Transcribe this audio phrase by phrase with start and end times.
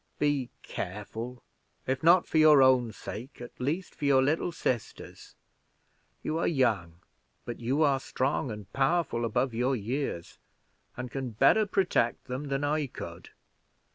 [0.17, 1.43] Be careful
[1.85, 5.35] if not for your own sake, at least for your little sisters'.
[6.23, 6.95] You are young,
[7.45, 10.39] but you are strong and powerful above your years,
[10.97, 13.29] and can better protect them than I could.